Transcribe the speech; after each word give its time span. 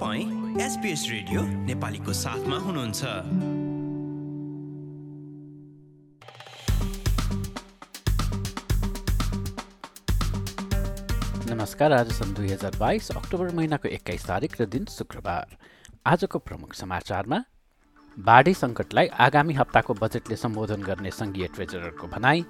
तपाईँ 0.00 0.60
SBS 0.64 1.02
radio 1.10 1.40
नेपालीको 1.68 2.12
साथमा 2.14 2.56
हुनुहुन्छ। 2.56 3.04
नमस्कार 11.50 11.92
आज 11.92 12.12
सन् 12.12 12.32
दुई 12.34 12.48
हजार 12.48 12.76
बाइस 12.80 13.10
अक्टोबर 13.12 13.52
महिनाको 13.54 13.88
एक्काइस 13.90 14.24
तारिक 14.26 14.60
र 14.60 14.66
दिन 14.66 14.84
शुक्रबार। 14.88 15.56
आजको 16.06 16.38
प्रमुख 16.40 16.74
समाचारमा 16.74 17.42
बाढी 18.16 18.54
सङ्कटलाई 18.54 19.06
आगामी 19.20 19.54
हप्ताको 19.60 19.94
बजेटले 20.00 20.36
सम्बोधन 20.36 20.82
गर्ने 20.82 21.10
सङ्घीय 21.12 21.46
ट्रेजररको 21.54 22.06
भनाई 22.08 22.44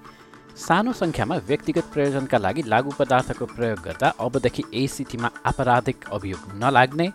सानो 0.57 0.93
सङ्ख्यामा 0.93 1.35
व्यक्तिगत 1.51 1.91
प्रयोजनका 1.91 2.37
लागि 2.37 2.63
लागु 2.67 2.95
पदार्थको 2.99 3.45
प्रयोग 3.51 3.83
गर्दा 3.83 4.07
अबदेखि 4.21 4.63
एसिटीमा 4.83 5.31
आपराधिक 5.51 6.09
अभियोग 6.11 6.47
नलाग्ने 6.63 7.09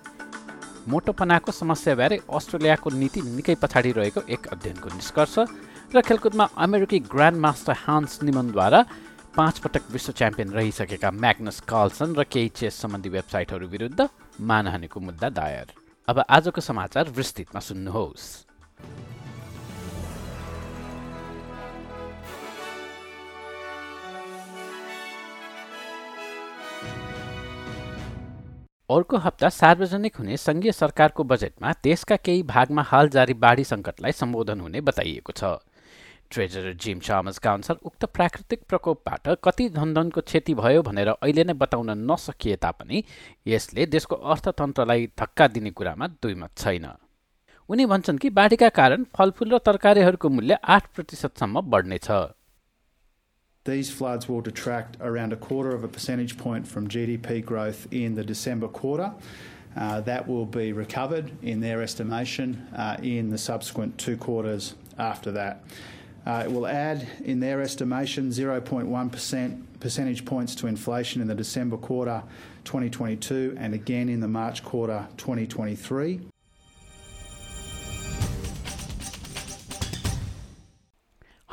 मोटोपनाको 0.88 1.52
समस्याबारे 1.52 2.16
अस्ट्रेलियाको 2.30 2.90
नीति 2.90 3.20
निकै 3.28 3.54
पछाडि 3.62 3.90
रहेको 3.92 4.20
एक 4.28 4.46
अध्ययनको 4.54 4.88
निष्कर्ष 4.94 5.34
र 5.94 6.00
खेलकुदमा 6.00 6.44
अमेरिकी 6.56 6.98
ग्रान्ड 7.12 7.38
मास्टर 7.38 7.72
हान्स 7.84 8.22
निमनद्वारा 8.22 8.80
पाँच 9.36 9.58
पटक 9.58 9.90
विश्व 9.92 10.12
च्याम्पियन 10.12 10.50
रहिसकेका 10.50 11.10
म्याग्नस 11.12 11.60
कार्लसन 11.68 12.14
र 12.14 12.24
केही 12.24 12.48
चेस 12.58 12.80
सम्बन्धी 12.82 13.08
वेबसाइटहरू 13.08 13.66
विरुद्ध 13.68 14.08
मानहानिको 14.40 15.00
मुद्दा 15.00 15.28
दायर। 15.30 15.66
अब 16.08 16.24
आजको 16.30 16.60
समाचार 16.60 17.10
विस्तृतमा 17.18 17.60
सुन्नुहोस्। 17.60 18.24
अर्को 28.90 29.16
हप्ता 29.16 29.48
सार्वजनिक 29.48 30.16
हुने 30.16 30.36
सङ्घीय 30.36 30.72
सरकारको 30.72 31.24
बजेटमा 31.24 31.72
देशका 31.84 32.16
केही 32.16 32.42
भागमा 32.46 32.82
हाल 32.82 33.08
जारी 33.08 33.34
बाढी 33.34 33.64
सङ्कटलाई 33.64 34.12
सम्बोधन 34.12 34.60
हुने 34.60 34.80
बताइएको 34.80 35.32
छ। 35.32 35.58
ट्रेजरर 36.30 36.72
जिम 36.74 36.98
चामसका 37.00 37.52
अनुसार 37.52 37.76
उक्त 37.82 38.04
प्राकृतिक 38.14 38.62
प्रकोपबाट 38.68 39.28
कति 39.42 39.68
धनधनको 39.70 40.20
क्षति 40.20 40.54
भयो 40.54 40.82
भनेर 40.82 41.08
अहिले 41.08 41.44
नै 41.44 41.54
बताउन 41.58 41.90
नसकिए 42.06 42.56
तापनि 42.62 43.02
यसले 43.46 43.86
देशको 43.86 44.16
अर्थतन्त्रलाई 44.16 45.06
धक्का 45.18 45.46
दिने 45.48 45.70
कुरामा 45.70 46.06
दुईमत 46.22 46.50
छैन। 46.56 46.86
उनी 47.68 47.86
भन्छन् 47.86 48.18
कि 48.18 48.30
बाढीका 48.30 48.68
कारण 48.70 49.04
फलफुल 49.10 49.50
र 49.50 49.58
तरकारीहरूको 49.66 50.28
मूल्य 50.30 50.58
आठ 50.62 50.86
प्रतिशतसम्म 50.94 51.60
बढ्नेछ। 51.66 52.10
These 53.66 53.90
floods 53.90 54.28
will 54.28 54.40
detract 54.40 54.96
around 55.00 55.32
a 55.32 55.36
quarter 55.36 55.74
of 55.74 55.82
a 55.82 55.88
percentage 55.88 56.38
point 56.38 56.68
from 56.68 56.86
GDP 56.86 57.44
growth 57.44 57.88
in 57.90 58.14
the 58.14 58.22
December 58.22 58.68
quarter. 58.68 59.12
Uh, 59.76 60.00
that 60.02 60.28
will 60.28 60.46
be 60.46 60.72
recovered 60.72 61.32
in 61.42 61.58
their 61.58 61.82
estimation 61.82 62.64
uh, 62.76 62.96
in 63.02 63.28
the 63.30 63.36
subsequent 63.36 63.98
two 63.98 64.16
quarters 64.16 64.76
after 64.98 65.32
that. 65.32 65.64
Uh, 66.24 66.44
it 66.46 66.52
will 66.52 66.66
add, 66.66 67.08
in 67.24 67.40
their 67.40 67.60
estimation, 67.60 68.30
0.1% 68.30 69.62
percentage 69.80 70.24
points 70.24 70.54
to 70.54 70.68
inflation 70.68 71.20
in 71.20 71.26
the 71.26 71.34
December 71.34 71.76
quarter 71.76 72.22
2022 72.64 73.56
and 73.58 73.74
again 73.74 74.08
in 74.08 74.20
the 74.20 74.28
March 74.28 74.62
quarter 74.62 75.08
2023. 75.16 76.20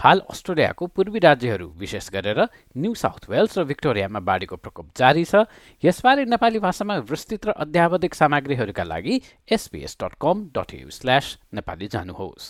हाल 0.03 0.19
अस्ट्रेलियाको 0.29 0.85
पूर्वी 0.87 1.19
राज्यहरू 1.19 1.67
विशेष 1.79 2.09
गरेर 2.11 2.39
new 2.77 2.93
south 2.93 3.29
Wales 3.29 3.57
र 3.57 3.63
भिक्टोरियामा 3.63 4.19
बाढीको 4.19 4.55
प्रकोप 4.57 4.87
जारी 4.97 5.23
छ। 5.23 5.47
यसबारे 5.83 6.25
नेपाली 6.27 6.59
भाषामा 6.59 6.97
विस्तृत 7.07 7.45
र 7.47 7.51
अध्यावधिक 7.63 8.13
सामग्रीहरूका 8.13 8.83
लागि 8.83 9.21
SBS 9.47 9.95
dot 10.03 10.13
com 10.19 10.43
dot 10.51 10.73
U 10.75 10.89
slash 10.91 11.37
Nepali 11.53 11.87
जानुहोस्। 11.87 12.47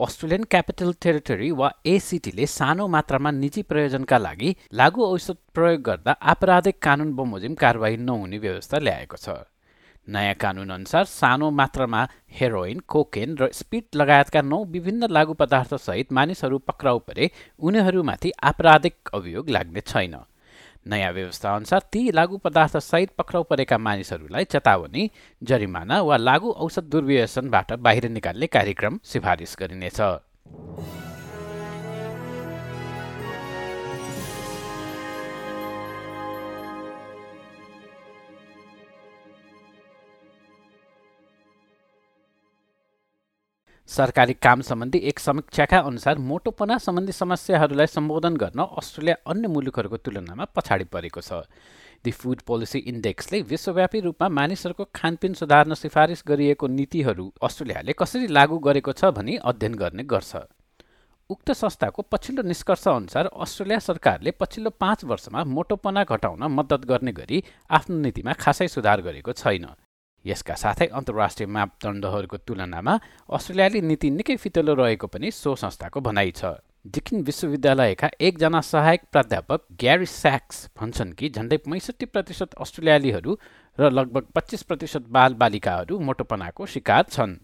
अस्ट्रेलियन 0.00 0.44
क्यापिटल 0.44 0.92
टेरिटरी 1.00 1.50
वा 1.52 1.70
एसिटीले 1.86 2.46
सानो 2.46 2.88
मात्रामा 2.88 3.30
निजी 3.32 3.62
प्रयोजनका 3.64 4.18
लागि 4.18 4.54
लागु 4.74 5.00
औषध 5.06 5.36
प्रयोग 5.54 5.80
गर्दा 5.82 6.12
आपराधिक 6.12 6.78
कानुन 6.82 7.14
बमोजिम 7.14 7.54
कारवाही 7.54 7.96
नहुने 8.04 8.38
व्यवस्था 8.38 8.78
ल्याएको 8.78 9.16
छ। 9.16 9.38
नयाँ 10.08 10.34
कानुनअनुसार 10.34 11.04
सानो 11.04 11.50
मात्रामा 11.50 12.06
हेरोइन 12.30 12.78
कोकेन 12.88 13.36
र 13.38 13.48
स्पिड 13.52 13.84
लगायतका 13.96 14.40
नौ 14.42 14.58
विभिन्न 14.64 15.08
लागु 15.10 15.34
पदार्थसहित 15.34 16.12
मानिसहरू 16.12 16.58
पक्राउ 16.58 16.98
परे 16.98 17.30
उनीहरूमाथि 17.58 18.32
आपराधिक 18.42 19.14
अभियोग 19.14 19.48
लाग्ने 19.48 19.80
छैन। 19.80 20.16
नयाँ 20.86 21.12
व्यवस्था 21.12 21.54
अनुसार 21.54 21.82
ती 21.92 22.10
लागु 22.12 22.36
पदार्थसहित 22.44 23.10
पक्राउ 23.18 23.42
परेका 23.50 23.78
मानिसहरूलाई 23.78 24.44
चेतावनी 24.44 25.10
जरिमाना 25.42 26.00
वा 26.02 26.16
लागु 26.18 26.50
औषध 26.50 26.90
दुर्व्यसनबाट 26.90 27.72
बाहिर 27.78 28.08
निकाल्ने 28.10 28.46
कार्यक्रम 28.48 28.98
सिफारिस 29.04 29.56
गरिनेछ। 29.60 30.00
सरकारी 43.88 44.32
काम 44.34 44.60
सम्बन्धी 44.62 44.98
एक 45.00 45.18
समीक्षाका 45.18 45.78
अनुसार 45.80 46.18
मोटोपना 46.20 46.76
सम्बन्धी 46.78 47.12
समस्याहरूलाई 47.12 47.86
सम्बोधन 47.86 48.36
गर्न 48.36 48.60
अस्ट्रेलिया 48.78 49.16
अन्य 49.26 49.48
मुलुकहरूको 49.48 49.96
तुलनामा 49.98 50.44
पछाडि 50.56 50.84
परेको 50.84 51.20
छ। 51.20 51.42
दि 52.04 52.10
फुड 52.10 52.40
पोलिसी 52.46 52.78
इन्डेक्सले 52.86 53.40
विश्वव्यापी 53.42 54.00
रूपमा 54.00 54.28
मानिसहरूको 54.30 54.84
खानपिन 54.94 55.34
सुधार्न 55.34 55.74
सिफारिस 55.74 56.22
गरिएको 56.26 56.66
नीतिहरू 56.68 57.26
अस्ट्रेलियाले 57.42 57.92
कसरी 57.92 58.26
लागू 58.28 58.58
गरेको 58.60 58.92
छ 58.92 59.12
भनी 59.12 59.36
अध्ययन 59.44 59.74
गर्ने 59.74 60.02
गर्छ। 60.06 60.32
उक्त 61.30 61.52
संस्थाको 61.52 62.02
पछिल्लो 62.02 62.42
निष्कर्ष 62.42 62.88
अनुसार 62.88 63.26
अस्ट्रेलिया 63.36 63.78
सरकारले 63.82 64.30
पछिल्लो 64.40 64.70
पाँच 64.80 65.04
वर्षमा 65.04 65.44
मोटोपना 65.44 66.04
घटाउन 66.06 66.42
मद्दत 66.50 66.84
गर्ने 66.86 67.12
गरी 67.12 67.44
आफ्नो 67.70 67.96
नीतिमा 67.98 68.32
खासै 68.40 68.68
सुधार 68.68 69.00
गरेको 69.02 69.32
छैन। 69.34 69.66
यसका 70.26 70.54
साथै 70.54 70.86
अन्तर्राष्ट्रिय 70.94 71.48
मापदण्डहरूको 71.48 72.36
तुलनामा 72.48 72.98
अस्ट्रेलियाली 73.30 73.80
नीति 73.82 74.10
निकै 74.12 74.36
फितलो 74.38 74.74
रहेको 74.74 75.06
पनि 75.08 75.30
सो 75.32 75.54
संस्थाको 75.58 76.00
भनाइ 76.00 76.30
छ 76.32 76.52
डिकिन 76.88 77.22
विश्वविद्यालयका 77.22 78.10
एकजना 78.20 78.60
सहायक 78.68 79.02
प्राध्यापक 79.12 79.66
ग्यारी 79.80 80.06
स्याक्स 80.08 80.58
भन्छन् 80.78 81.12
कि 81.18 81.30
झन्डै 81.30 81.56
पैँसठी 81.66 82.06
प्रतिशत 82.08 82.54
अस्ट्रेलियालीहरू 82.60 83.36
र 83.78 83.90
लगभग 83.92 84.26
पच्चिस 84.34 84.62
प्रतिशत 84.70 85.06
बाल 85.10 85.34
बालिकाहरू 85.42 85.98
मोटोपनाको 86.00 86.66
शिकार 86.74 87.04
छन् 87.10 87.36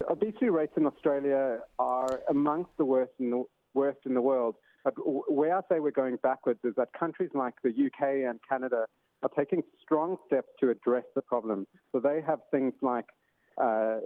Obesity 0.00 0.48
rates 0.50 0.76
in 0.76 0.86
Australia 0.86 1.58
are 1.78 2.20
amongst 2.28 2.70
the 2.76 2.84
worst 2.84 3.12
in 3.18 3.30
the, 3.30 3.42
worst 3.74 3.98
in 4.04 4.14
the 4.14 4.20
world. 4.20 4.54
But 4.85 4.93
where 4.97 5.55
I 5.57 5.61
say 5.69 5.79
we're 5.79 5.91
going 5.91 6.17
backwards 6.23 6.59
is 6.63 6.73
that 6.75 6.89
countries 6.97 7.29
like 7.33 7.53
the 7.63 7.69
UK 7.69 8.29
and 8.29 8.39
Canada 8.47 8.85
are 9.23 9.29
taking 9.37 9.61
strong 9.81 10.17
steps 10.25 10.49
to 10.59 10.69
address 10.69 11.03
the 11.15 11.21
problem. 11.21 11.67
So 11.91 11.99
they 11.99 12.21
have 12.25 12.39
things 12.49 12.73
like 12.81 13.05
uh, 13.61 13.97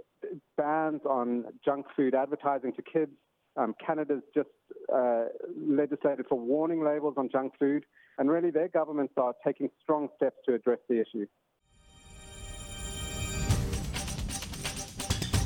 bans 0.56 1.00
on 1.08 1.44
junk 1.64 1.86
food 1.96 2.14
advertising 2.14 2.72
to 2.74 2.82
kids. 2.82 3.12
Um, 3.56 3.74
Canada's 3.84 4.22
just 4.34 4.50
uh, 4.94 5.24
legislated 5.56 6.26
for 6.28 6.38
warning 6.38 6.84
labels 6.84 7.14
on 7.16 7.30
junk 7.32 7.54
food, 7.58 7.84
and 8.18 8.30
really 8.30 8.50
their 8.50 8.68
governments 8.68 9.14
are 9.16 9.32
taking 9.46 9.70
strong 9.82 10.08
steps 10.16 10.36
to 10.46 10.54
address 10.54 10.78
the 10.88 11.00
issue. 11.00 11.26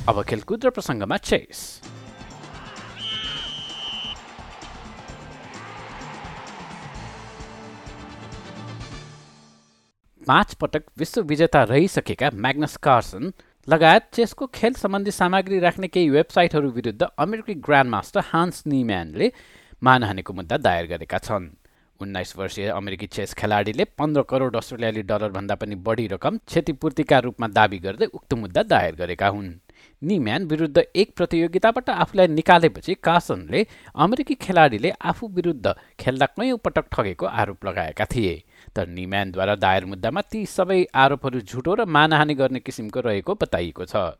अब 0.09 0.21
खेलकुद 0.29 0.65
र 0.65 0.69
प्रसङ्गमा 0.75 1.17
chess 1.29 1.59
पाँच 10.26 10.54
पटक 10.54 10.82
विश्व 10.98 11.20
विजेता 11.22 11.62
रहिसकेका 11.62 12.30
Magnus 12.34 12.76
Carson 12.76 13.32
लगायत 13.68 14.08
चेसको 14.12 14.46
खेल 14.54 14.72
सम्बन्धी 14.74 15.10
सामग्री 15.10 15.58
राख्ने 15.58 15.88
केही 15.88 16.08
वेबसाइटहरू 16.10 16.70
विरुद्ध 16.70 17.06
अमेरिकी 17.18 17.54
ग्रान्ड 17.66 17.90
मास्टर 17.90 18.20
हान्स 18.26 18.62
निम्यानले 18.66 19.30
मानहानिको 19.82 20.32
मुद्दा 20.32 20.56
दायर 20.56 20.86
गरेका 20.86 21.18
छन्। 21.18 21.46
उन्नाइस 22.00 22.36
वर्षीय 22.36 22.68
अमेरिकी 22.68 23.06
चेस 23.06 23.34
खेलाडीले 23.34 23.84
पन्ध्र 23.98 24.22
करोड 24.22 24.56
अस्ट्रेलियाली 24.56 25.02
डलरभन्दा 25.02 25.54
पनि 25.54 25.74
बढी 25.86 26.06
रकम 26.06 26.38
क्षतिपूर्तिका 26.38 27.18
रूपमा 27.18 27.48
दावी 27.48 27.78
गर्दै 27.78 28.06
उक्त 28.10 28.34
मुद्दा 28.34 28.62
दायर 28.64 28.94
गरेका 28.94 29.28
हुन्। 29.28 29.54
निम्यान 30.02 30.44
विरुद्ध 30.44 30.78
एक 30.78 31.14
प्रतियोगिताबाट 31.16 31.90
आफूलाई 31.90 32.26
निकालेपछि 32.28 32.94
कासनले 33.02 33.66
अमेरिकी 33.94 34.34
खेलाडीले 34.34 34.90
आफू 34.90 35.28
विरुद्ध 35.28 35.74
खेल्दा 36.00 36.26
कैयौँ 36.36 36.58
पटक 36.58 36.92
ठगेको 36.92 37.26
आरोप 37.26 37.64
लगाएका 37.66 38.04
थिए। 38.04 38.42
तर 38.76 38.88
निम्यानद्वारा 38.92 39.54
दायर 39.64 39.84
मुद्दामा 39.88 40.20
ती 40.32 40.44
सबै 40.46 40.80
आरोपहरू 41.04 41.40
झुटो 41.40 41.74
र 41.74 41.84
मानहानि 41.96 42.34
गर्ने 42.36 42.60
किसिमको 42.60 43.00
रहेको 43.00 43.34
बताइएको 43.42 43.84
छ। 43.88 44.12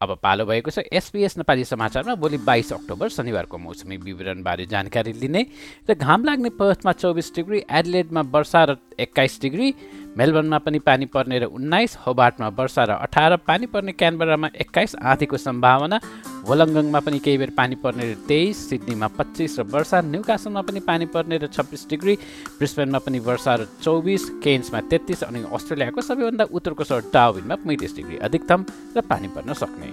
अब 0.00 0.10
पालो 0.22 0.44
भएको 0.46 0.70
छ 0.70 0.82
एसपिएस 0.94 1.36
नेपाली 1.38 1.64
समाचारमा 1.64 2.14
भोलि 2.22 2.38
बाइस 2.46 2.72
अक्टोबर 2.72 3.08
शनिबारको 3.10 3.58
मौसमी 3.58 3.96
विवरणबारे 3.98 4.66
जानकारी 4.70 5.12
लिने 5.12 5.42
र 5.90 5.94
घाम 5.94 6.24
लाग्ने 6.24 6.50
पर्थमा 6.54 6.92
चौबिस 7.02 7.34
डिग्री 7.34 7.62
एडलेडमा 7.78 8.22
वर्षा 8.30 8.62
र 8.64 8.76
एक्काइस 8.94 9.40
डिग्री 9.42 9.74
मेलबर्नमा 10.16 10.58
पनि 10.58 10.78
पानी 10.78 11.06
पर्ने 11.06 11.38
र 11.38 11.44
उन्नाइस 11.50 11.96
होबार्टमा 12.06 12.48
वर्षा 12.48 12.84
र 12.84 12.90
अठार 13.02 13.36
पानी 13.44 13.66
पर्ने 13.66 13.92
क्यानबरामा 13.92 14.48
एक्काइस 14.56 14.94
आँधीको 14.96 15.36
सम्भावना। 15.36 16.00
वलङ्गङमा 16.48 17.00
पनि 17.00 17.18
केही 17.18 17.38
बेर 17.38 17.50
पानी 17.52 17.74
पर्ने 17.76 18.04
र 18.08 18.14
तेइस 18.24 18.56
सिडनीमा 18.68 19.08
पच्चिस 19.18 19.58
र 19.58 19.62
वर्षा 19.68 20.00
न्युकासनमा 20.00 20.62
पनि 20.62 20.80
पानी 20.80 21.06
पर्ने 21.06 21.36
र 21.38 21.46
छब्बिस 21.46 21.88
डिग्री 21.88 22.14
ब्रिस्बेनमा 22.58 22.98
पनि 22.98 23.18
वर्षा 23.18 23.54
र 23.54 23.68
चौबिस 23.82 24.24
केन्समा 24.40 24.80
तेत्तिस 24.88 25.22
अनि 25.24 25.44
अस्ट्रेलियाको 25.52 26.00
सबैभन्दा 26.00 26.44
उत्तरको 26.50 26.84
सहर 26.84 27.12
डाविनमा 27.12 27.54
पैँतिस 27.62 27.96
डिग्री 27.96 28.16
अधिकतम 28.24 28.64
र 28.96 29.00
पानी 29.04 29.28
पर्न 29.28 29.52
सक्ने। 29.52 29.90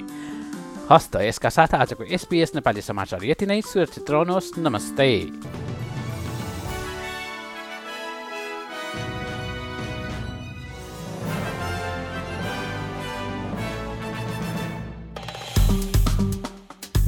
हस्त 0.85 1.15
यसका 1.17 1.49
साथ 1.49 1.73
आजको 1.75 2.03
एसपिएस 2.05 2.55
नेपाली 2.55 2.81
समाचार। 2.81 3.25
यति 3.25 3.45
नै 3.45 3.61
सुरक्षित 3.61 4.09
रहनुहोस्। 4.09 4.57
नमस्ते। 4.57 5.74